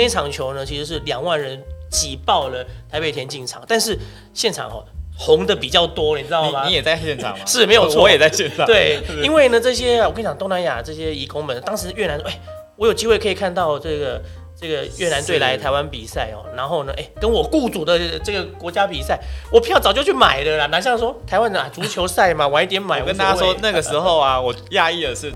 [0.00, 3.98] 那场球呢，其实是两万人挤爆了台北田径场，但是
[4.32, 4.82] 现场哦
[5.18, 6.66] 红的比较多，你知道吗？
[6.66, 7.44] 你也在现场吗？
[7.44, 8.64] 是没有错，我也在现场。
[8.64, 12.40] 对， 因为呢，这些我跟你讲，东南亚这些移工们，当时越南说，哎，
[12.76, 14.22] 我有机会可以看到这个
[14.58, 19.20] 这个越南队来台湾比赛哦，然后呢，哎，跟我雇主的这个国家比赛，
[19.52, 20.66] 我票早就去买了啦。
[20.66, 23.00] 哪像说台湾的足球赛嘛，晚一点买。
[23.00, 25.30] 我跟大家说，那个时候啊， 我讶异的是。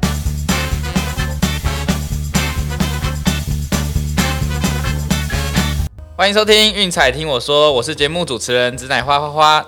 [6.16, 9.66] 欢迎收听运彩听我说，我是节目主持人紫奶花花花。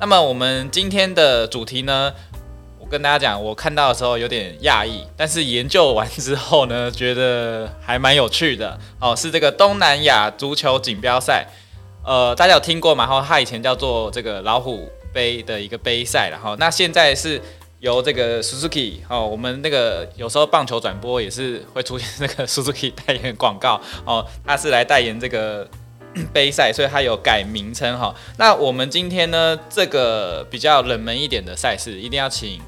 [0.00, 2.12] 那么我们今天的主题呢，
[2.80, 8.76] 我跟大家讲，我看到的时候有点讶异，但是研究完之后呢，觉得还蛮有趣的。
[8.98, 11.46] 哦，是这个东南亚足球锦标赛，
[12.04, 13.04] 呃，大家有听过吗？
[13.04, 17.40] 然后它以前叫做这个老虎杯的一个杯赛，然后那现在是
[17.78, 25.64] 由这个 Suzuki 哦，我们那个有时候棒球转播也是会出现那个 Suzuki 代言广告哦，他是来代言这个。
[26.32, 28.14] 杯赛，所以它有改名称哈。
[28.38, 32.60] 那我们今天呢，这个比较冷门一点的赛事，一定要请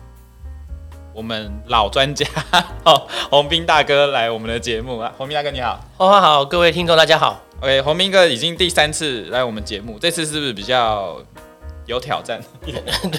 [1.15, 2.27] 我们老专家
[2.85, 5.13] 哦，洪斌大哥来我们的节目啊。
[5.17, 7.41] 洪斌大哥你好，花花好，各位听众大家好。
[7.61, 11.17] OK，洪斌哥已经第三次来我们节目，这次是不是比较
[11.87, 12.43] 有挑战？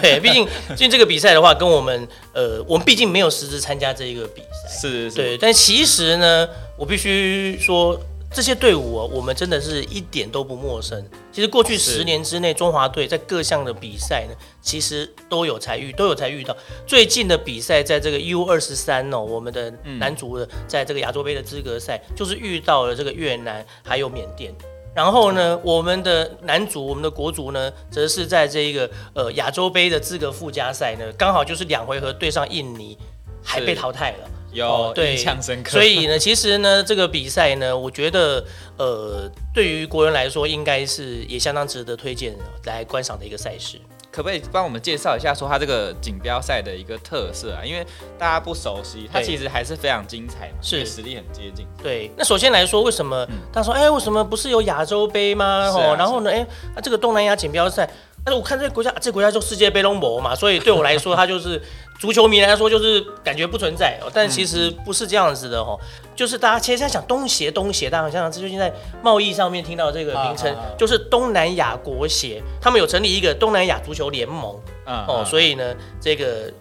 [0.01, 5.15] 对，毕竟毕竟这个比赛的话，跟我们呃，我们毕竟没有实质参加这一个比赛，是是。
[5.15, 7.97] 对，但其实呢，我必须说。
[8.37, 11.03] 这些队伍哦，我们真的是一点都不陌生。
[11.31, 16.55] 其实过去十年之内，中华队在各项的比赛呢，其实都有才遇，都有才遇到。
[16.85, 24.53] 最近的比赛，在这个 U 二十三哦，我们的男足的在这个亚洲杯的资格赛，就是遇到了这个越南还有缅甸。
[24.93, 32.95] 然后呢，我们的男足，我们的国足呢，则是在这一个呃亚洲杯的资格附加赛呢，刚好就是两回合对上印尼，
[33.43, 34.29] 还被淘汰了。
[34.57, 38.43] 有印象深刻，所以呢， 其实呢，这个比赛呢，我觉得，
[38.77, 43.79] 呃，对于国人来说，应该是也相当值得推荐来观赏的一个赛事。
[44.09, 47.61] 可不可以帮我们介绍一下，说它这个锦标赛的一个特色啊？
[47.63, 47.85] 因为
[48.17, 51.67] 大家不熟悉，它其实还是非常精彩嘛，是实力很接近。
[51.83, 55.69] 对，那首先来说，为什么他说，哎，为什么不是有亚洲杯吗？
[55.69, 56.43] 哦，然后呢，哎，
[56.73, 57.87] 那这个东南亚锦标赛，
[58.25, 61.61] 但是我看这个国家，这国家就世界杯龙博嘛，所以对我来说，它就是。
[61.99, 65.79] 足球迷来说，就是感觉不存在哦，但其实不是这样子的哦，
[66.15, 68.71] 就是大家其实在想东协，东协，大家像最近在
[69.01, 74.55] 贸易上面听到这个名称，就是东南亚国协，他们有成立一个东南亚足球联盟，
[74.85, 76.51] 哦，所以呢，这个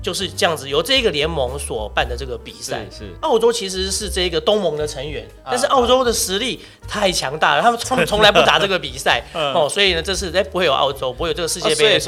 [0.00, 3.04] 就是这样子，由这个联盟所办的这个比赛，是。
[3.20, 12.00] 澳洲其实是这个东盟的成员，但是澳洲的实力太强大了，他们从从来不打这个比赛， 哦，所以呢，这次哎不会有澳洲，不会有这个世界杯。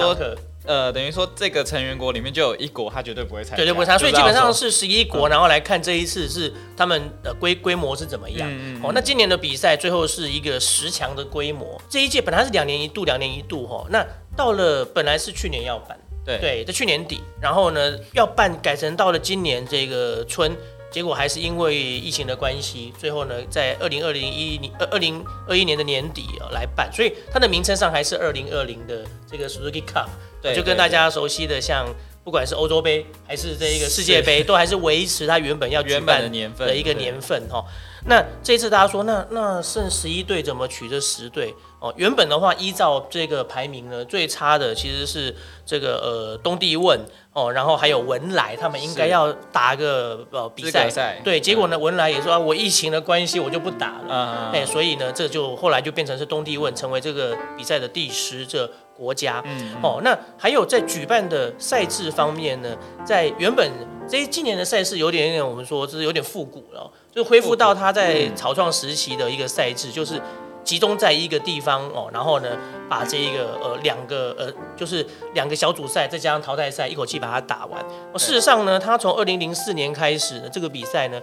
[0.69, 8.47] 呃，等于说这个成员国里面就有一国，他绝对不会参加，绝对不会参加，所以基本上是十一国，然后来看这一次是他们的规规模是怎么样。
[8.83, 20.55] 哦，那今年的比赛最后是一个十强的规模，这一届本来是两年一度，两年一度哈，那到了本来是去年要办，对对，在去年底，然后呢要办改成到了今年这个春。
[20.91, 30.09] 结果还是因为疫情的关系，最后呢，在二零二零一年二二零二一年的年底啊来办，所以它的名称上还是二零二零的这个 Suzuki Cup，
[30.41, 31.87] 对，就跟大家熟悉的像
[32.25, 37.65] 不管是欧洲杯还是这一个世界杯，都还是维持它原本要举办的年份的一个年份哈。
[38.07, 41.55] 那这次大家说，那那剩十一队怎么取这十队？
[41.81, 46.99] 哦，原本的话依照这个排名呢，最差的其实是这个呃东帝汶。
[47.35, 59.41] 哦，然后还有文莱，他们应该要打个呃比赛，对，结果呢，文莱也说我疫情的关系，我就不打了，哎，所以呢，这就后来就变成是东帝汶成为这个比赛的第十个国家。
[59.47, 63.71] 嗯哦，那还有在举办的赛制方面呢，在原本
[64.09, 70.23] 这今年的赛事有点点，我们说是有点复古了，就恢复到他在草创时期的一个赛制，就是。
[70.65, 72.51] 集中在一个地方哦，然后呢，
[72.91, 77.83] 把这一个呃两个呃就是两个小组赛，再加上淘汰赛，一口气把它打完。
[78.17, 81.19] 事实上呢，他从二零零四年开始呢这个比赛呢，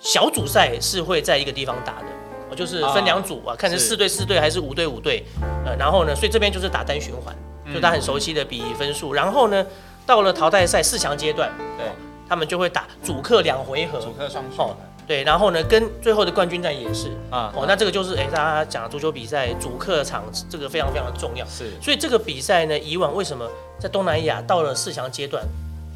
[0.00, 2.06] 小组赛是会在一个地方打的，
[2.50, 5.24] 我就是分两组啊，看是四队四队还是五队五队，
[5.64, 7.32] 呃，然后呢，所以这边就是打单循环，
[7.72, 9.12] 就他很熟悉的比分数。
[9.12, 9.64] 然后呢，
[10.04, 11.86] 到了淘汰赛四强阶段，对，
[12.28, 14.76] 他们就会打主客两回合，主客双双。
[15.08, 17.08] 对，然后呢，跟最后的冠军战也是。
[17.30, 25.42] 啊，哦，那这个就是哎，大家讲足球比赛主客场这个非常非常的重要，是，所以这个比赛呢，以往为什么在东南亚到了四强阶段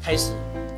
[0.03, 0.31] 开始，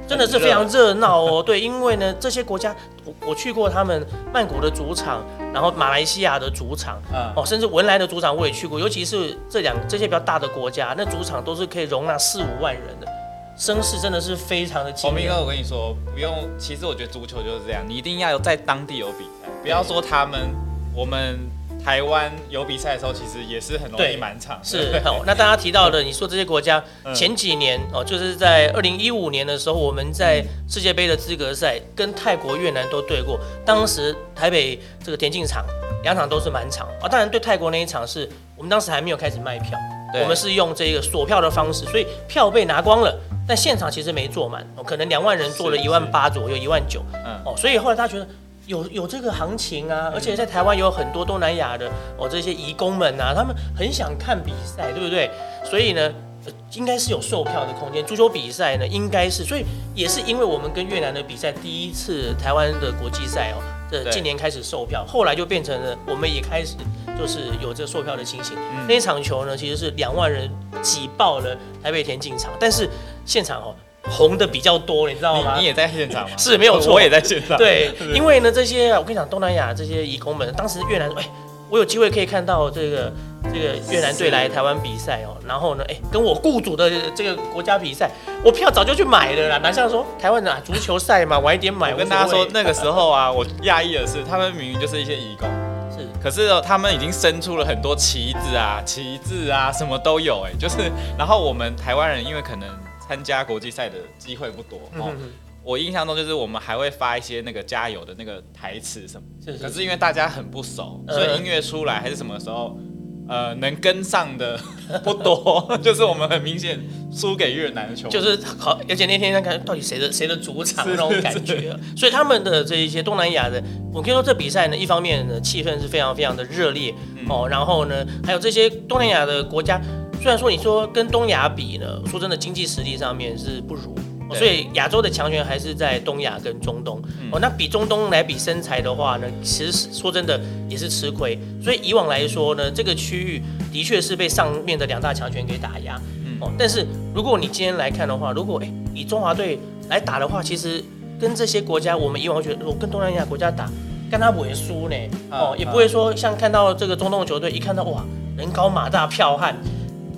[0.06, 5.24] 真的是非常热闹哦，对，因为呢，这些国家我我去过他们曼谷的主场，
[5.54, 7.02] 然后马来西亚的主场，
[7.36, 13.08] 哦，甚至文莱的主场我也去过，尤其是这两这些比较大的国家，那主场都是可以容纳四五万人的。
[13.58, 15.10] 声势真的是非常的强。
[15.10, 16.34] 洪明哥，我跟你说，不用。
[16.58, 20.54] 其实我觉得足球就是这样，你一定要有在当地有比赛，不要说他们
[20.94, 21.40] 我们
[21.84, 24.60] 台湾有比赛的时候，其实也是很容易对满场。
[24.64, 33.40] 是好，那大家提到的，你说这些国家 嗯前几年哦，就是在二零一五年的时候，我们在世界杯的资格赛跟泰国、越南都对过。
[33.66, 35.66] 当时台北这个田径场
[36.04, 43.18] 两场都是满场啊，当然对泰国那一场是我们当时还没有开始卖票，对我们是用这个锁票的方式，所以票被拿光了，
[43.48, 47.02] 但现场其实没坐满，哦可能两万人坐了一万八左右，一万九。
[47.14, 48.28] 嗯，哦，所以后来他觉得
[48.68, 55.30] 有有这个行情啊，而且在台湾有很多东南亚的哦这些移工们啊，他们很想看比赛，对不对？
[55.64, 56.02] 所以呢。
[56.46, 59.66] 呃应该是有售票的空间，足球比赛呢，应该是，所以
[59.96, 63.58] 也是因为我们跟越南的比赛，第一次台湾的国际赛哦，
[63.92, 66.76] 这对今年开始售票，后来就变成了我们也开始
[67.18, 68.56] 就是有这售票的情形。
[68.56, 70.50] 嗯那一场球呢，其实是两万人
[70.82, 72.90] 挤爆了台北田径场，但是
[73.26, 73.76] 现场哦
[74.08, 75.56] 红的比较多，你知道吗？
[75.56, 76.36] 你你也在现场吗？
[76.38, 77.58] 是没有错我也在现场。
[77.58, 81.30] 对， 因为呢，这些我跟你讲，东南亚这些移工们，当时越南说，哎、
[81.70, 83.12] 我有机会可以看到这个
[83.54, 88.10] 这个越南队来台湾比赛哦，然后呢，哎、跟我雇主的这个国家比赛，
[88.44, 91.92] 我票早就去买了啦，哪像说台湾的、啊、足球赛嘛，晚一点买。
[91.94, 95.48] 我跟大家说那个时候啊， 我讶异的是，他们明明就是一些义工，
[95.92, 100.78] 是可是哦他们已经生出了很多旗子啊、 旗帜啊，什么都有哎，就是，
[101.18, 102.68] 然后我们台湾人因为可能
[103.08, 105.32] 参加国际赛的机会不多哦，嗯，
[105.64, 112.78] 我印象中就是我们还会发一些那个加油的那个台词什么，是是可是因为大家很不熟，嗯所以音乐出来还是什么时候。
[113.28, 114.60] 呃，能跟上的
[115.04, 116.80] 不多，就是我们很明显
[117.12, 127.26] 输给越南的球，就是好，而且那天那个到底谁的谁的主场 那种感觉啊，所以他们的这一些东南亚的，我可以说这比赛呢，一方面呢气氛是非常非常的热烈嗯。
[127.28, 129.82] 哦，然后呢还有这些东南亚的国家，
[130.22, 133.96] 虽然说你说跟东亚比呢，说真的经济实力上面是不如。
[134.34, 141.38] 所以亚洲的强权还是在东亚跟中东、嗯哦，那比中东来比身材的话呢，其实说真的也是吃亏。
[141.62, 143.42] 所以以往来说呢，这个区域
[143.72, 146.00] 的确是被上面的两大强权给打压。
[146.26, 150.84] 嗯哦，但是如果你今天来看的话，如果哎以中华队来打的话，其实
[151.20, 153.70] 跟这些国家，我们以往会觉得我跟东南亚国家打，
[154.10, 154.96] 跟他不会输呢。
[155.30, 158.04] 哦，嗯也不会说像看到这个中东的球队，一看到哇
[158.38, 159.56] 人高马大剽悍，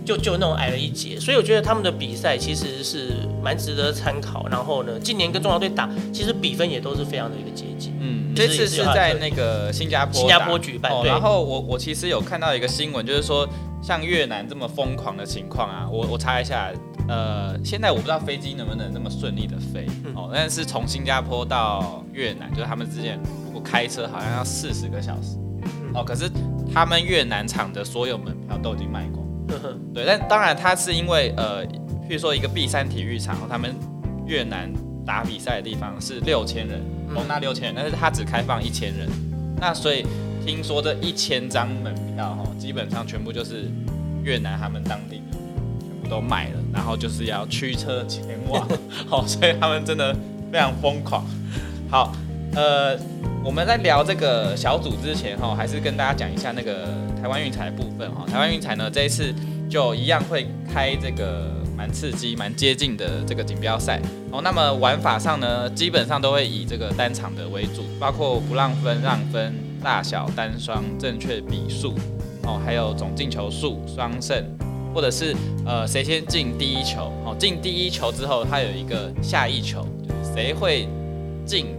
[0.07, 1.19] 就就那种矮了一截。
[1.19, 3.11] 所以我觉得他们的比赛其实是
[3.43, 4.47] 蛮值得参考。
[4.49, 7.93] 然后呢，今年跟中华队打，其实比分也都是非常的一个接近。
[7.99, 13.47] 嗯，这次是在那个新加坡，新加坡举办然后我我其实有看到一个新闻，就是说
[13.81, 16.71] 像越南这么疯狂的情况啊，我我查一下，
[17.09, 25.37] 呃，现在我不知道飞机能不能那么顺利的飞、嗯哦，但是从新加坡到越南，就是他们之间如果开车好像要四十个小时，
[25.83, 26.29] 嗯哦，可是
[26.73, 29.16] 他们越南场的所有门票都已经卖光。
[29.93, 31.65] 对，但当然他是因为呃，
[32.07, 33.75] 譬如说一个 B 三体育场，他们
[34.25, 34.71] 越南
[35.05, 37.15] 打比赛的地方是六千人，嗯。
[37.15, 39.07] 容纳六千人，但是他只开放一千人，
[39.59, 40.05] 那所以
[40.45, 43.71] 听说这一千张门票哈，基本上全部就是
[44.23, 45.37] 越南他们当地的
[45.79, 48.67] 全部都买了，然后就是要驱车前往，
[49.07, 50.13] 好，所以他们真的
[50.51, 51.25] 非常疯狂。
[51.89, 52.13] 好，
[52.55, 52.97] 呃，
[53.43, 56.87] 我们在聊这个小组之前哈，还是跟大家讲一下那个
[57.21, 58.25] 台湾运彩的部分哈。
[58.25, 59.33] 台湾运彩呢这一次
[59.69, 64.01] 就一样会开这个蛮刺激、蛮接近的这个锦标赛
[64.31, 64.41] 哦。
[64.43, 69.53] 那么玩法上呢，基本上都会以这个单场的为主，包括不让分、让分、
[69.83, 71.93] 大小、单双、正确比数
[72.43, 74.43] 哦，还有总进球数、双胜。
[74.95, 79.85] 或者是呃谁先进第一球哦，进第一球之后，它有一个下一球，
[80.33, 80.87] 谁会
[81.45, 81.76] 进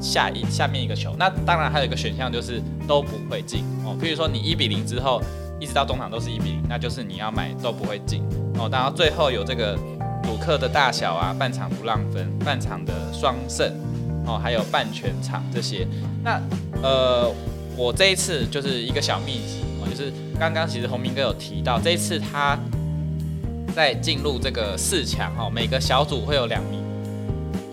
[0.00, 1.14] 下一下面一个球。
[1.18, 5.20] 那当然还有一个选项就是都不会进哦，譬如说你一比零之后，
[5.60, 8.22] 一直到中场都是一比零，那就是你要买都不会进
[8.58, 8.68] 哦。
[8.70, 9.76] 然后最后有这个
[10.22, 13.72] 主客的大小啊，半场不让分，半场的双胜
[14.26, 15.86] 哦，还有半全场这些。
[16.22, 16.40] 那
[16.82, 17.32] 呃，
[17.76, 22.58] 我这一次就是一个小秘籍哦，就是刚刚其实洪明哥有提到，这一次他
[23.74, 26.82] 在进入这个四强哦，每个小组会有两名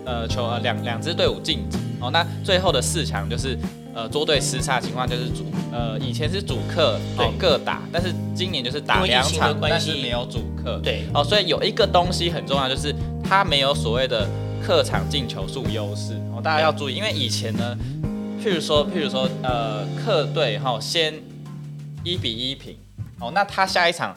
[0.04, 3.58] 呃球呃两两支队伍晋级哦，那最后的四强就是
[3.94, 10.78] 呃捉对厮杀情况，就是主呃以前是主客哦对各打，但是今年就是打两场，但是没有主客。
[10.82, 14.28] 对，哦，所以有一个东西很重要，就是它没有所谓的
[14.62, 16.14] 客场进球数优势。
[16.34, 17.76] 哦，大家要注意，因为以前呢，
[18.42, 21.14] 譬如说，譬如说，呃，客队哈、先
[22.04, 22.76] 一比一平，
[23.18, 24.14] 哦，那他下一场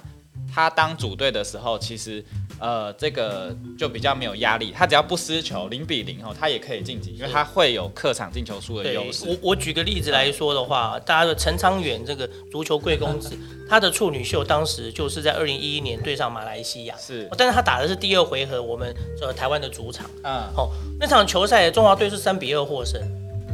[0.54, 2.24] 他当主队的时候，其实
[2.60, 9.26] 呃这个就比较没有压力，他只要不失球零比零哦，他也可以晋级，因为他会有客场进球数的对优势。
[9.28, 13.38] 我我举个例子来说的话，大家的陈昌远这个足球贵公子，
[13.70, 23.02] 他的处女秀当时就是在二零一一年对上马来西亚，是哦，但是他打的是第二回合，我们呃台湾的主场，嗯，哦，那场球赛中华队是三比二获胜，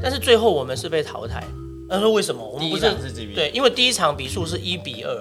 [0.02, 1.44] 但是最后我们是被淘汰。
[1.90, 2.44] 他说为什么？
[2.48, 2.90] 我们不是
[3.34, 5.12] 对，因为第一场比数是一比二、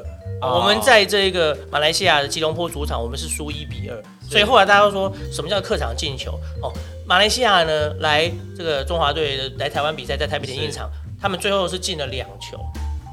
[0.40, 6.32] 哦我们在这个马来西亚的吉隆坡主场，我们是输一比二，所以后来大家都说什么叫客场进球？
[6.60, 6.70] 哦，
[7.06, 10.90] 马来西亚呢来这个中华队来台湾比赛，在台北田径场，
[11.20, 12.58] 他们最后是进了两球。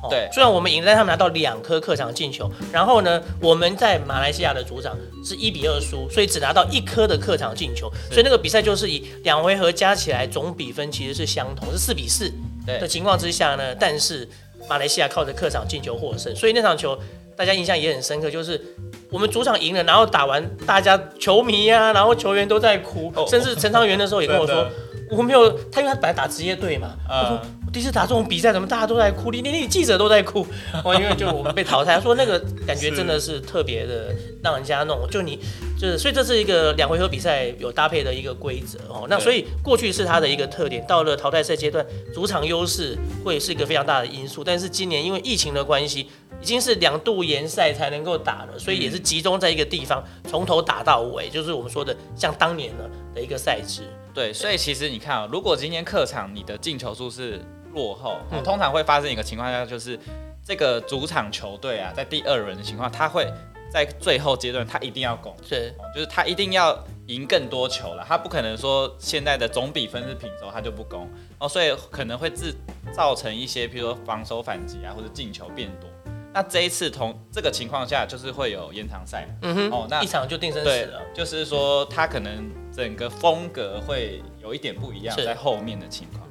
[0.03, 2.51] 哦对虽然我们赢，但他们拿到两颗客场进球。
[2.72, 7.88] 然后呢，我们在马来西亚的主场是一比二输，所以只拿到一颗的客场进球。
[8.10, 12.34] 所以那个比赛就是以两回合加起来总比分其实是相同，是四比四。
[12.65, 14.27] 的，情况之下呢，但是
[14.69, 16.97] 马来西亚靠着客场进球获胜，所以那场球
[17.35, 18.59] 大家印象也很深刻，就是
[19.09, 23.25] 我们主场赢了，然后打完大家球迷啊，然后球员都在哭，哦。
[23.27, 24.67] 甚至陈昌元那时候也跟我说，
[25.11, 27.41] 我没有，他因为他本来打职业队嘛，他说
[27.71, 30.45] 第一次打这种比赛，怎么大家都在哭，连连连记者都在哭，
[30.83, 32.37] 哦，因为就我们被淘汰，他说那个
[32.67, 34.13] 感觉真的是特别的
[34.43, 35.39] 让人家弄，就你
[35.79, 39.05] 就是，所以这是一个两回合比赛有搭配的一个规则哦。
[39.09, 44.43] 那所以过去是它的一个特点，到了淘汰赛阶段，主场优势会是一个非常大的因素。
[44.43, 46.01] 但是今年因为疫情的关系，
[46.41, 52.83] 已经是两度联赛才能够打了，所以也是集中在一个地方，从头打到尾，就是我们说的像当年呢
[53.15, 53.83] 的一个赛制。
[54.13, 57.39] 对，所以其实你看啊、如果今天客场你的进球数是
[57.73, 59.99] 落后，通常会发生一个情况下，就是
[60.45, 63.25] 这个主场球队啊，在第二轮的情况，他会
[63.71, 71.07] 在最后阶段他一定要攻，是哦就是他一定要赢更多球了，他不可能说现在的总比分是平手他就不攻
[71.39, 72.53] 哦，所以可能会制
[72.93, 75.89] 造成一些，比如说防守反击啊，或者进球变多。
[76.33, 86.25] 那这一次同这个情况下，就是会有延长赛，嗯哼，哦那一场就定生死了。，就是说他可能整个风格会有一点不一样，在后面的情况。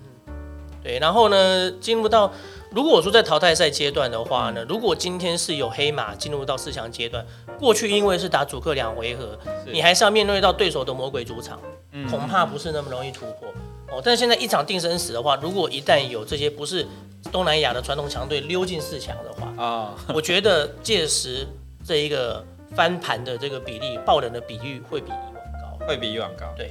[0.82, 2.32] 对，然后呢，进入到
[2.70, 7.24] 如果说在淘汰赛阶段的话呢，如果今天是有黑马进入到四强阶段，
[7.58, 11.60] 过去因为是打主客两回合，你还是要面对到对手的魔鬼主场，
[11.92, 13.48] 嗯恐怕不是那么容易突破
[13.90, 14.00] 哦。
[14.04, 16.86] 但是现在一场定生死的话，如果一旦有这些不是
[17.30, 21.46] 东南亚的传统强队溜进四强的话，啊、我觉得届时
[21.84, 22.42] 这一个
[22.74, 25.86] 翻盘的这个比例、爆冷的比率会比以往高。
[25.86, 26.46] 会比以往高。
[26.56, 26.70] 对，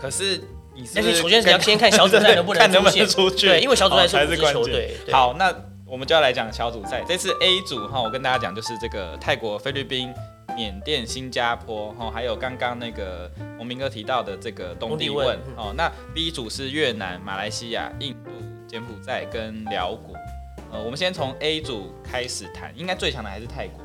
[0.00, 0.40] 可是
[0.78, 3.28] 你是但是是首先你要先看小组赛能不能 看能不出？
[3.30, 4.62] 对，因为小组赛哦才是五支是关键。
[4.62, 4.94] 球队。
[5.04, 5.52] 对好，那
[5.84, 7.04] 我们就要来讲小组赛。
[7.08, 10.14] 这次 A 组哈，我跟大家讲就是这个泰国、菲律宾、
[10.54, 15.74] 缅甸、新加坡哈，还有刚刚那个我明哥提到的这个东帝汶哦。
[15.76, 18.30] 那 B 组是越南、马来西亚、印度、
[18.68, 20.14] 柬埔寨跟辽国。
[20.70, 23.80] 呃，我们先从 A 组开始谈，应该最强的还是泰国。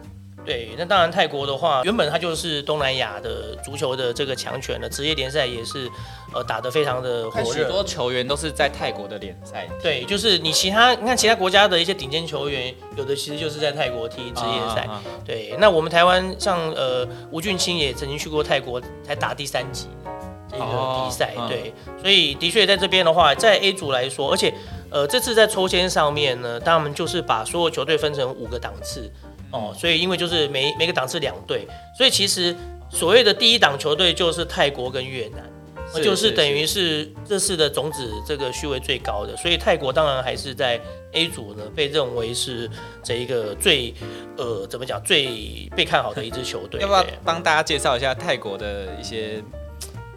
[0.46, 5.90] 对，那当然泰国的话，原本它就是东南亚的足球的这个强权了，职业联赛也是
[6.34, 7.54] 呃打得非常的火热。
[7.54, 14.82] 许多球员都是在泰国的联赛对，就是你其他你看其他国家的一些顶尖球员，有的其实就是在泰国踢职业赛。
[14.82, 20.12] 啊啊啊对，那我们台湾像呃吴俊清也曾经去过泰国，才打第三级的
[20.52, 21.34] 这个哦比赛。
[21.38, 24.54] 嗯对，所以的确在这边的话，在 A 组来说，而且
[24.90, 29.10] 呃这次在抽签上面呢，他们就是把所有球队分成五个档次
[29.54, 31.66] 哦，所以因为就是每每个档次两队，
[31.98, 32.54] 所以其实
[32.90, 35.50] 所谓的第一档球队就是泰国跟越南。
[35.94, 40.80] 是就是等于是这次的种子这个序位最高的，所以泰国当然还是在
[41.12, 42.68] A 组呢，被认为是
[43.04, 43.94] 这一个最
[44.38, 46.80] 呃怎么讲最被看好的一支球队。
[46.82, 49.44] 要不要帮大家介绍一下泰国的一些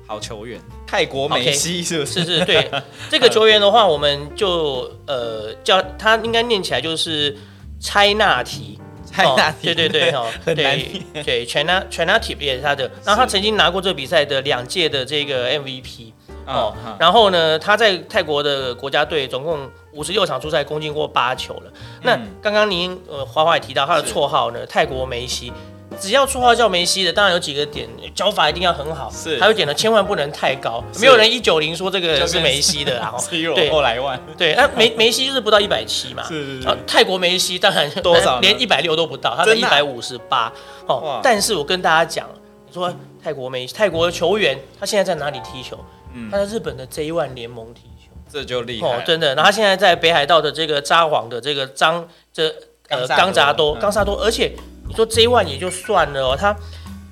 [0.07, 0.59] 好球员？
[0.87, 2.25] 泰国梅西是不是？
[2.25, 2.71] 是是，对
[3.11, 7.37] 这个球员的话，我们就呃叫他应该念起来就是
[7.81, 8.79] 拆纳提。
[9.25, 10.13] 哦对对对，
[10.45, 16.13] 对对 China China Tip 也是他的，然后他曾经拿过这个比赛的两届的这个 MVP
[16.47, 21.73] 哦然后呢，他在泰国的国家队总共五十六场出赛，攻进过八球了。
[22.03, 22.27] 那嗯。
[22.43, 24.13] 刚刚您呃花花也提到他的是。
[24.13, 25.53] 绰号呢，泰国梅西。
[25.99, 29.39] 只要绰号叫梅西的，当然有几个点，脚法一定要很好，是。
[29.41, 31.01] 还有一点呢，千万不能太高，是。
[31.01, 33.13] 没有人一九零说这个就是梅西的啊。
[33.17, 33.69] 哦 C 对。
[33.69, 38.41] 罗后来万，对，那梅梅西就是不到一百七嘛， 是是啊，泰国梅西当然多少呢？
[38.47, 39.69] 连一百六都不到，他才真的啊？
[39.69, 40.53] 一百五十八
[40.87, 41.21] 哦。
[41.23, 42.29] 但是我跟大家讲，
[42.67, 45.79] 你说泰国梅泰国的球员他现在在哪里踢球？
[46.15, 46.31] 嗯。
[46.31, 48.13] 他在日本的 J ONE 联盟踢球。
[48.29, 49.29] 这就厉害，，哦真的。
[49.35, 52.53] 然后他现在在北海道的这个札幌的这个张这
[52.89, 53.17] 呃冈萨多。
[53.17, 53.81] 冈扎多嗯。
[53.81, 54.53] 冈萨多，而且
[54.89, 56.57] 你说 J One 也就算了哦，他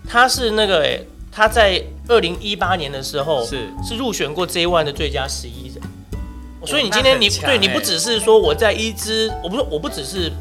[0.08, 5.82] 他是那个诶他在二零一八年的时候是是入选过 J One 的最佳十一人。
[6.66, 10.32] 所以你今天你欸对你不只是说我在一支，我不是我不只是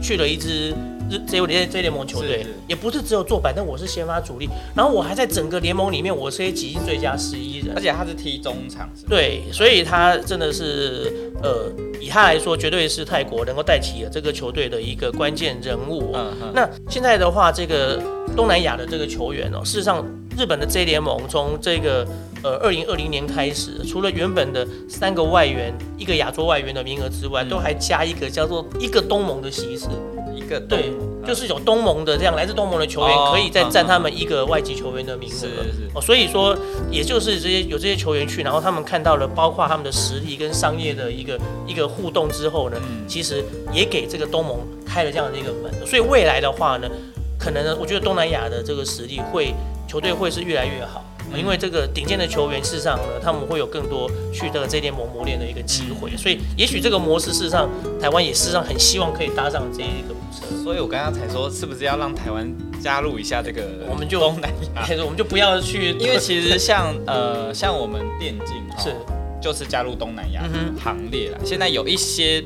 [0.00, 0.72] 去了一支
[1.14, 7.72] 日 J 联 J 联盟球队也不是只有做板凳，我是先发主力，然后我还在整个联盟里面，我是可以挤进最佳十一人。
[7.76, 7.84] 而。
[7.84, 18.02] 且他是踢中场，对，所以他真的是呃，以他来说，绝对是泰国能够带起了这个球队的一个关键人物、嗯，那现在的话，这个
[18.34, 20.02] 东南亚的这个球员哦，事实上
[20.36, 22.06] 日本的 J 联盟从这个
[22.42, 29.88] 呃二零二零年开始，除了原本的三个外援、一个亚洲外援的名额之外，嗯都还加一个叫做一个东盟的席次。
[30.34, 30.92] 一个对，
[31.24, 35.32] 就是有东盟的这样来自东盟的球员，哦可以再占他们一个外籍球员的名额。
[35.32, 36.54] 是是哦，所以说，
[36.90, 45.72] 也就是这些有这些球员去，然后他们看到了包括他们的实力跟商业的一个一个互动之后呢，嗯其实也给这个东盟开了这样的一个门。
[45.86, 46.90] 所以未来的话呢，
[47.44, 49.54] 可能呢，我觉得东南亚的这个实力会
[49.86, 51.04] 球队会是越来越好。
[51.10, 57.68] 嗯因为这个顶尖的球员，事实上呢，他们会有更多去这个这联盟磨练的一个机会，嗯所以也许这个模式，事实上
[58.00, 60.62] 台湾也事实上很希望可以搭上这一个模式。
[60.62, 62.48] 所以我刚刚才说，是不是要让台湾
[62.80, 64.86] 加入一下这个我们就东南亚？
[65.02, 68.94] 我们就不要去， 因为其实像 呃像我们电竞哦是
[69.42, 70.42] 就是加入东南亚
[70.78, 71.38] 行列啦。
[71.44, 72.44] 现在有一些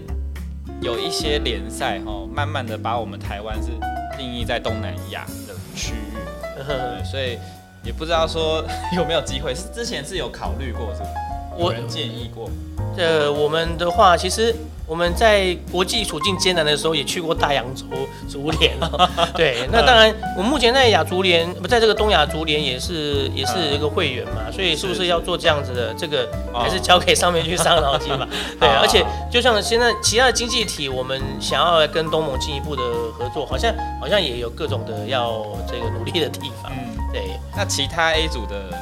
[0.80, 3.68] 有一些联赛哈，慢慢的把我们台湾是
[4.18, 6.18] 定义在东南亚的区域，
[6.66, 7.38] 对，所以
[7.84, 8.64] 也不知道说
[8.96, 11.08] 有没有机会，是之前是有考虑过，是吗？
[11.56, 12.50] 有我人建议过，
[12.98, 17.84] 呃，我们的话，其实我们在国际处境艰难的时候，也去过大洋洲
[18.28, 18.76] 足联。
[19.36, 28.26] 对，那当然，我们目前在亚足联，不在这个东亚足联也是也是一个会员嘛，所以是不是要做这样子的，这个哦还是交给上面去伤脑筋吧。
[28.58, 32.82] 对，而且就像现在其他的经济体，我们想要跟东盟进一步的
[33.16, 36.72] 合作，好像好像也有各种的要这个努力的地方。
[36.72, 37.22] 嗯，对。
[37.56, 38.76] 那其他 A 组的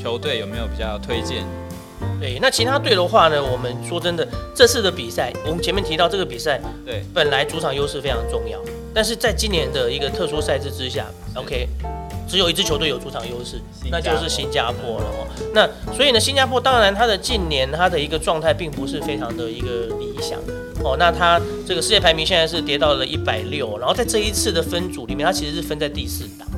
[0.00, 1.44] 球队有没有比较推荐？
[2.18, 8.58] 对，那其他队的话呢，我们说真的，这次的比赛，我们前面提到这个比赛，对，本来主场优势非常重要，
[8.94, 11.68] 但是在今年的一个特殊赛制之下，OK，
[12.26, 15.26] 只有一支球队有主场优势，那就是新加坡了哦。
[15.52, 20.38] 那所以呢，新加坡当然它的近年它的一个状态并不是非常的一个理想
[20.82, 20.96] 哦。
[20.98, 26.48] 那它这个世界排名现在是跌到了一百六，然后在这一次的分组里面，它其实是分在第四档。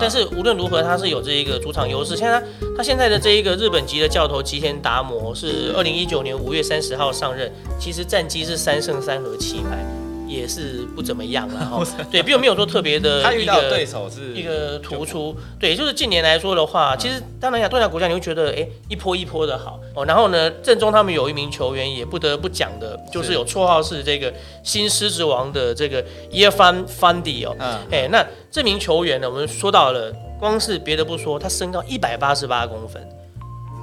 [0.00, 2.16] 但是无论如何，他是有这一个主场优势。
[2.16, 2.40] 现在
[2.76, 9.84] 他他现在的这一个日本籍的教头吉田达摩是二零一九年五月三十号上任，其实战绩是三胜三和七败，
[10.28, 11.82] 也是不怎么样了 哈。
[12.10, 15.34] 对，并没有说特别的 他遇一到对个手是一个突出。
[15.58, 20.04] 对，就是近年来说的话，其实当然亚东南亚国家你会觉得哎一波一波的好哦。
[20.04, 27.56] 然后呢，正中他们有一名球员也不得不讲的，就是是有绰号是这个新狮子王的这个伊尔范范迪哦。
[27.58, 33.06] 嗯哎，那这名球员呢，我们说到了，光是别的不说，他身高一百八十八公分，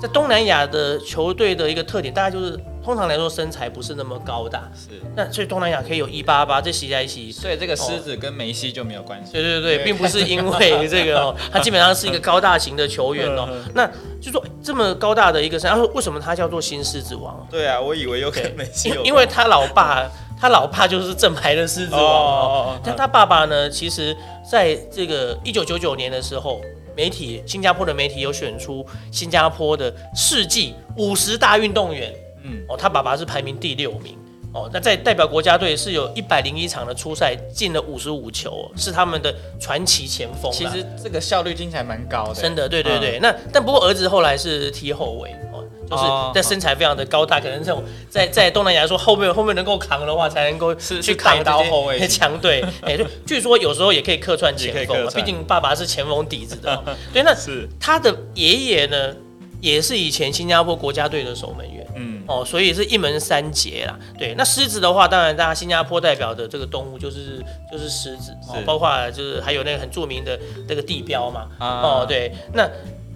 [0.02, 7.32] 在东南亚的球队的一个特点，大概就是通常来说身材不是那么高大，是，那所以东南亚可以有一八八，这洗在一起。
[7.32, 9.32] 所以这个狮子跟梅西就没有关系。
[9.32, 13.50] 对对对，并不是因为这个哦， 他基本上是一个高大型的球员哦。
[13.50, 13.89] 嗯那
[14.21, 17.45] 就说这么高大的一个身，然后为什么他叫做新狮子王？
[17.50, 20.08] 对啊，我以为有跟梅西有因因为他老爸，
[20.39, 22.76] 他老爸就是正牌的狮子王哦。
[22.78, 24.15] 哦，但他爸爸呢，其实
[24.48, 26.62] 在这个一九九九年的时候，
[26.95, 32.13] 媒体新加坡的媒体有选出新加坡的世纪五十大运动员，
[32.46, 34.18] 嗯，哦，他爸爸是排名第六名。
[34.54, 40.50] 哦，那在代表国家队是有一百零一场的初赛进了五十五球哦，是他们的传奇前锋。
[40.50, 42.34] 其实这个效率听起来蛮高的。
[42.36, 43.20] 真的，对对对。
[43.22, 45.60] 那但不过儿子后来是踢后卫哦，
[45.92, 52.64] 就是哦但身材非常的高大，可能这种在在东南亚说后面后面能够扛的话，才能够去扛这些刀后卫 强队。
[52.84, 56.82] 哎，对，据说有时候也可以客串前锋毕竟爸爸是前锋底子的哦。
[57.12, 59.14] 对，那是，他的爷爷呢，
[59.60, 61.85] 也是以前新加坡国家队的守门员。
[61.96, 63.98] 嗯，哦，所以是一门三杰啦。
[64.18, 71.48] 对，那狮子的话，当然大家新加坡代表的这个动物就是就是狮子，哦，包括就是还有那个很著名的那个地标嘛。
[71.58, 72.70] 啊哦，，对，那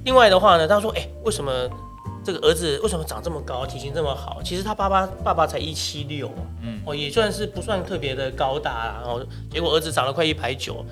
[0.06, 1.52] 另外的话呢，他说，哎、为什么
[2.24, 4.42] 这个儿子为什么长这么高，体型这么好？
[4.44, 9.00] 其实他爸爸爸爸才一七六，嗯哦，也算是不算特别的高大啦。
[9.02, 10.86] 然后结果儿子长了快一排九。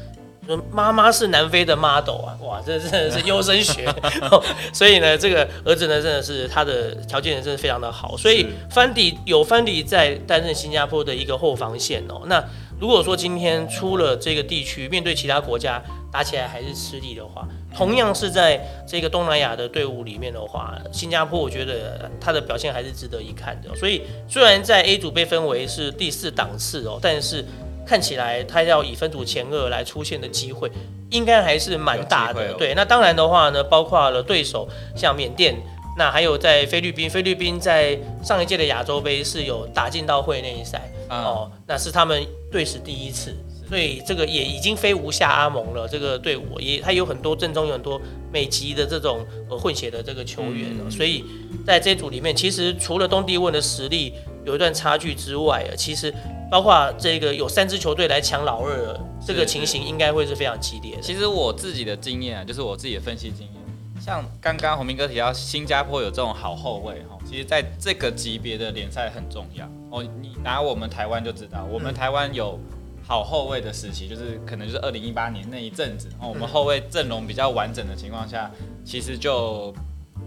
[0.48, 3.86] 说妈妈是南非的 model 啊，哇，这真的是优生学，
[4.32, 4.42] 哦
[4.74, 12.22] 所以呢，这个儿子呢，真的是他的条件真的非常的好，所以是范迪有范迪在担任新加坡的一个后防线哦。
[12.28, 12.44] 那
[12.80, 15.82] 如果说今天出了这个地区，面对其他国家
[16.12, 23.76] 打起来还是吃力的话，同样是在这个东南亚的队伍里面的话，新加坡我觉得他的表现还是值得一看的。
[23.76, 27.44] 所以虽然在 A 组被分为是第四档次哦，但是
[27.88, 30.70] 看起来他要以分组前二来出现的机会，
[31.10, 32.54] 应该还是蛮大的。
[32.56, 35.56] 对，那当然的话呢，包括了对手像缅甸。
[36.00, 43.36] 那还有在菲律宾，菲律宾在上一届的亚洲杯是有打进到会内赛，啊，哦，那是他们队史第一次，
[43.68, 45.88] 所以这个也已经非无下阿蒙了。
[45.88, 48.00] 这个队伍也他有很多阵中有很多
[48.32, 51.26] 美籍的这种呃混血的这个球员了，嗯所以
[51.66, 54.14] 在这组里面，其实除了东帝汶的实力
[54.48, 56.12] 有一段差距之外啊，其实
[56.50, 61.02] 包括这个有三支球队来抢老二了，这个情形应该会是非常激烈的。
[61.02, 63.54] 其实我自己的经验啊，就是我自己的分析经验，
[64.00, 70.02] 像刚刚洪明哥提到新加坡有这种好后卫哈，其实在这个级别的联赛很重要哦。
[70.22, 72.58] 你拿我们台湾就知道，我们台湾有
[73.06, 78.50] 好后卫的时期，就是可能就是二零一八年那一阵子哦，我们后卫阵容比较完整的情况下，
[78.86, 79.74] 其实就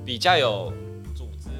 [0.04, 0.70] 比较有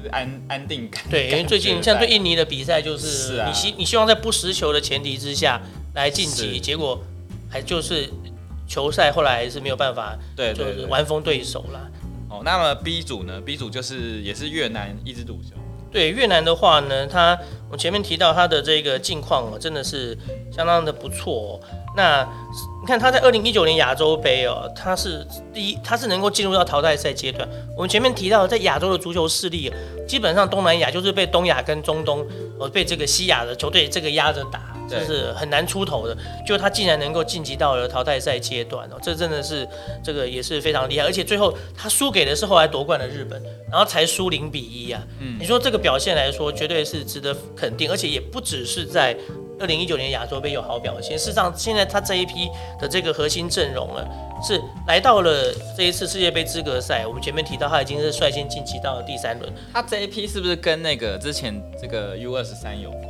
[0.09, 1.03] 安安定感。
[1.09, 5.61] 对，因为最近像对印尼的比赛，就是是啊你希你希望在不失球的前提之下
[5.93, 6.99] 来晋级，结果
[7.49, 8.09] 还就是
[8.67, 10.85] 球赛后来还是没有办法，就是对对对。
[10.85, 11.89] 完封对手啦。
[12.29, 15.55] 哦，那么 B 组呢？B 组就是也是越南一枝独秀。
[15.91, 17.37] 对越南的话呢，它
[17.69, 20.17] 我前面提到它的这个境况哦，真的是
[20.49, 21.67] 相当的不错、哦。
[21.97, 22.25] 那
[22.81, 27.47] 你看他在二零一九年亚洲杯哦，他是第一，他是能够进入到淘汰赛阶段。
[27.75, 29.71] 我们前面提到，在亚洲的足球势力，
[30.07, 32.25] 基本上东南亚就是被东亚跟中东，
[32.59, 36.17] 呃，被这个西亚的球队这个压着打，就是很难出头的。
[36.43, 39.67] 就他竟然能够晋级到了淘汰赛阶段哦，这真的是
[40.03, 41.05] 这个也是非常厉害。
[41.05, 43.39] 而且最后他输给的是后来夺冠的日本，
[43.69, 45.03] 然后才输零比一啊。
[45.19, 49.15] 嗯你说这个表现来说，绝对是值得肯定，而且也不只是在
[49.61, 51.17] 二零一九年亚洲杯有好表现。
[51.17, 54.03] 事实上，现在他这一批的这个核心阵容呢，
[54.43, 57.05] 是来到了这一次世界杯资格赛。
[57.05, 59.53] 我们前面提到，他已经是率先晋级到了第三轮。
[59.71, 63.03] 他这一批是不是跟那个之前这个 U 二十三有关？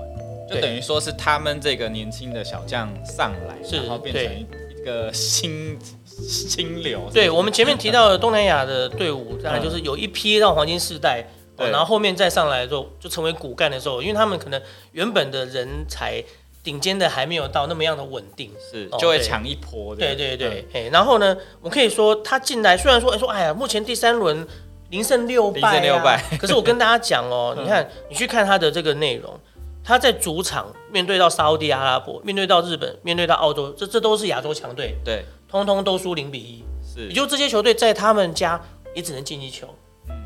[0.49, 7.09] 就等于说是他们这个年轻的小将上来，是然后变成一个新新流。
[7.13, 11.25] 对我们前面提到的东南亚的队伍，当然就是有一批到黄金世代。
[11.57, 14.59] 哦，然后后面再上来的时候，就成为骨干的时候，因为他们可能
[14.93, 16.23] 原本的人才
[16.63, 19.95] 顶尖的还没有到那么样的稳定，哦是就会对抢一波。
[19.95, 20.37] 对对嗯。
[20.37, 24.47] 对，哎、然后呢，我可以说他进来，虽然说，哎、说，哎呀，目前第三轮
[24.89, 26.23] 零胜六败、啊，零胜六败。
[26.39, 27.63] 可是我跟大家讲哦，嗯。
[27.63, 29.39] 你看，你去看他的这个内容，
[29.83, 35.25] 他在主场面对到沙烏地阿拉伯，面对到日本，面对到澳洲，这这都是亚洲强队，对。
[35.49, 37.07] 通通都输零比一，是。
[37.07, 38.61] 也就这些球队在他们家
[38.93, 39.67] 也只能进一球。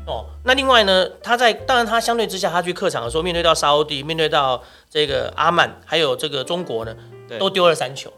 [0.06, 6.96] 嗯哦，那另外呢，他在当然他相对之下，他去客场的时候，面对到沙烏地，面对到这个阿曼，还有这个中国呢，
[7.38, 8.12] 都丢了三球。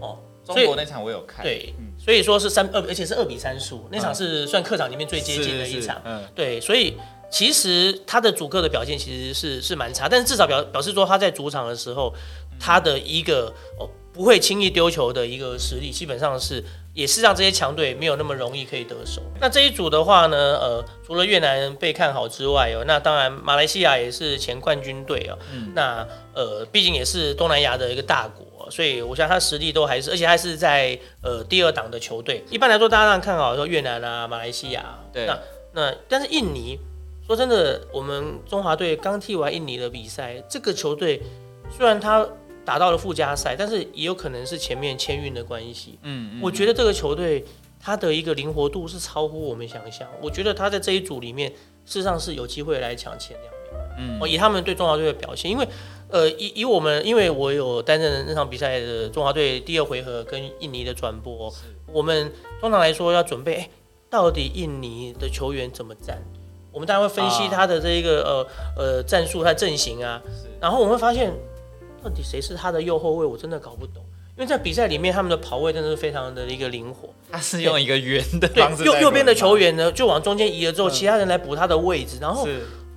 [0.00, 6.00] 哦，中国那场我有看，对嗯，所以说是三二，而且是二比三输，那场是算客场里面最接近的一场。
[6.04, 6.96] 嗯，对，所以
[7.30, 12.14] 其实他的主客的表现其实是是蛮差，但是至少表表示说他在主场的时候，
[12.58, 13.46] 他的一个
[13.78, 19.22] 哦不会轻易丢球的一个实力，基本上是也是让这些强队没有那么容易可以得手。
[19.40, 28.46] 那这一组的话呢，呃，除了越南被看好之外哦，那当然马来西亚也是前冠军队哦，嗯那呃毕竟也是东南亚的一个大国。
[28.70, 32.44] 所以我想他实力都还是，而且还是在呃第二档的球队。
[32.50, 35.38] 一般来说，大家当然看好说越南啊、马来西亚，对那
[35.72, 36.78] 那但是印尼，
[37.26, 41.20] 说真的，我们中华队刚踢完印尼的比赛，这个球队
[41.76, 42.24] 虽然他
[42.64, 45.98] 打到了附加赛，但是也有可能是前面签运的关系。
[46.02, 47.44] 嗯嗯，我觉得这个球队
[47.80, 50.06] 他的一个灵活度是超乎我们想象。
[50.20, 51.50] 我觉得他在这一组里面，
[51.84, 53.60] 事实上是有机会来抢前两名。
[53.98, 55.66] 嗯哦，以他们对中华队的表现，因为
[56.08, 61.52] 呃，以以我们，因为我有担任那场比赛的中华队第二回合跟印尼的转播，
[61.92, 63.70] 我们通常来说要准备，哎，
[64.08, 66.22] 到底印尼的球员怎么站？
[66.72, 68.46] 我们当然会分析啊他的这一个、呃
[68.76, 70.22] 呃战术、他的阵型啊，
[70.60, 71.32] 然后我们会发现，
[72.02, 74.02] 到底谁是他的右后卫，我真的搞不懂。
[74.36, 77.10] 因为在比赛里面，他们的跑位真的是非常的一个灵活。
[77.30, 82.48] 他是用一个圆的对方式，右右边的球员呢，就往中间移了之后，嗯其他人来补他的位置，然后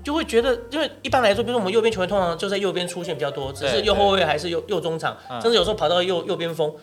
[0.03, 6.73] 就会觉得，因为一般来说，比如说我们右边球员通常就在右边出现比较多，只是右后卫还是右右中场，嗯甚至有时候跑到右右边锋，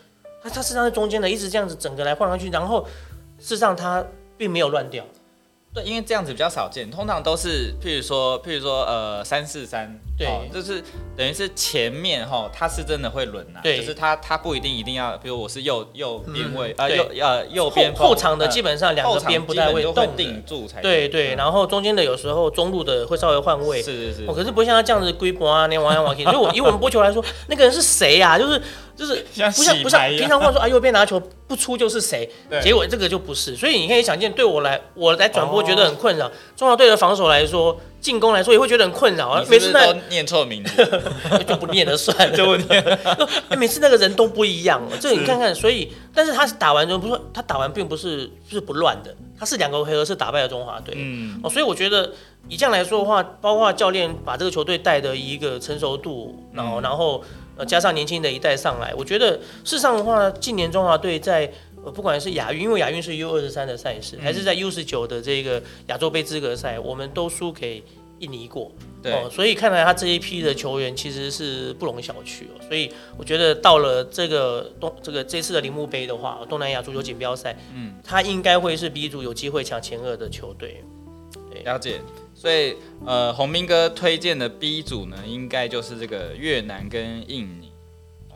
[0.43, 2.85] 他他实际上在中间的，一直这样子整个来换上去，然后
[3.39, 4.05] 事实上他
[4.37, 5.03] 并没有乱掉。
[5.73, 10.83] 对，因为这样子比较少见，通常都是譬如说，譬如说，呃，三四三，对哦就是
[11.15, 23.81] 等于是前面哈，他是真的会轮啊，对就是他他不一定一定要，比如我是右右边位，啊右呃右边后场的呃基本上两个边不太基本都动的定住才对对，嗯然后中间的有时候中路的会稍微换位。
[23.81, 26.23] 是是是哦，，可是不会像他这样子龟波啊，那样玩来玩去。
[26.23, 28.61] 所以我以我们播球来说，那个人是谁呀、就是
[28.95, 29.15] 就是
[29.55, 33.55] 不 像不像平常话说啊，右边拿球不出就是谁， 对结果这个就不是。
[33.55, 36.29] 所以你可以想见，对我来我来转播哦觉得很困扰。
[36.55, 41.01] 中华队的防守来说，进攻来说也会觉得很困扰啊每次都念错名字，
[41.47, 42.83] 就不念了算了， 就不念，
[43.47, 52.11] 哎 每次那个人都不一样，这你看看，所以，但是他打完之后，不是说他打完并不是是不乱的，他是两个回合是打败了中华队，嗯，哦，所以我觉得
[52.49, 56.81] 以这样来说的话，包括教练把这个球队带的一个成熟度，然后、嗯。
[56.81, 57.23] 然后
[57.57, 59.33] 呃加上年轻的一代上来，我觉得
[59.63, 61.51] 事实上的话，近年中华队在
[61.83, 67.83] 呃不管是亚运，因为亚运是 U 二十三的赛事，还是在 U 十九的这个亚洲杯资格赛，我们都输给
[68.19, 68.71] 印尼过。
[69.01, 72.61] 对，哦，所以看来他这一批的球员其实是不容小觑哦。
[72.67, 80.83] 所以我觉得到了这个东这个这次的铃木杯的话，东南亚足球锦标赛，嗯，他应该会是 B 组有机会抢前二的球队。
[81.63, 82.01] 了解。
[82.33, 87.70] 所以呃，洪斌哥推荐的 B 组呢，应该就是这个越南跟印尼。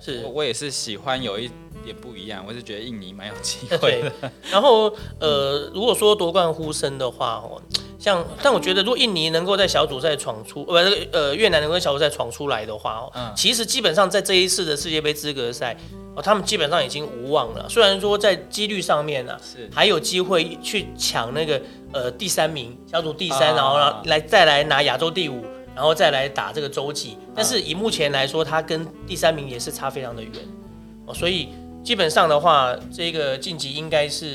[0.05, 1.49] 是，我也是喜欢有一
[1.83, 4.31] 点不一样，我是觉得印尼蛮有机会的。
[4.51, 7.61] 然后呃，如果说夺冠呼声的话哦。
[7.97, 15.75] 像，但我觉得，如果印尼能够在小组赛闯出，呃，呃，越南能够在小组赛闯出来的话，哦，其实基本上在这一次的世界杯资格赛，
[16.15, 17.67] 哦，他们基本上已经无望了。
[17.67, 21.59] 虽然说在几率上面呢，是还有机会去抢那个
[21.91, 25.43] 呃第三名，小组第三，然后来再来拿亚洲第五，
[25.75, 27.17] 然后再来打这个洲际。
[27.35, 30.31] 但是以目前来说，他跟第三名也是差非常的远，
[31.05, 31.49] 哦，所以。
[31.85, 34.27] 基本上的话，这个晋级应该是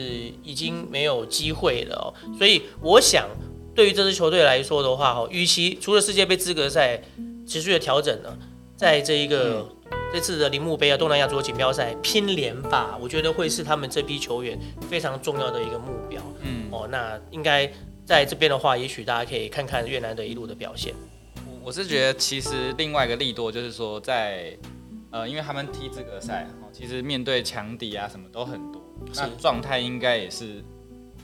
[0.45, 2.07] 已经没有机会了哦。
[2.39, 3.27] 所以我想，
[3.75, 7.03] 对于这支球队来说的话，哈，与其除了世界杯资格赛
[7.45, 8.39] 持续的调整呢，
[8.77, 9.69] 在这一个
[10.13, 14.57] 这次的铃木杯啊，东南亚足球锦标赛拼连吧，我觉得会是他们这批球员
[14.89, 16.23] 非常重要的一个目标。
[16.43, 17.69] 嗯，哦，那应该
[18.07, 20.95] 在这边的话，也许大家可以看看越南的一路的表现。
[21.63, 24.57] 我我是觉得，其实另外一个利多就是说，在
[25.13, 26.47] 呃，因为他们踢资格赛。
[26.73, 28.81] 其实面对强敌啊，什么都很多，
[29.17, 30.65] 那状态应该也是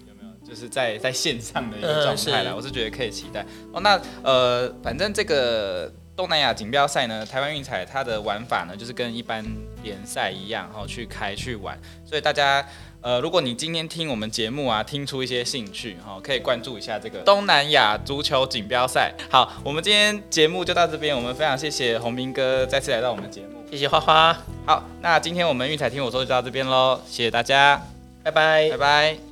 [0.06, 2.54] 有没有，就是在在线上的一个状态了。
[2.54, 3.80] 我是觉得可以期待哦。
[3.80, 9.44] 那呃，反正这个东南亚锦标赛呢，台湾运彩它的玩法呢，就是跟一般
[9.84, 11.78] 联赛一样，然后去开去玩。
[12.04, 12.66] 所以大家
[13.06, 19.14] 呃，如果你今天听我们节目啊，听出一些兴趣哈，可以关注一下这个东南亚足球锦标赛。
[19.30, 23.64] 好，我们今天节目就到这边，我们非常谢谢洪明哥再次来到我们节目。
[23.70, 24.36] 谢谢花花。
[24.66, 27.80] 好，那今天我们运彩听我说就到这边喽，谢谢大家，
[28.24, 29.25] 拜拜，拜拜。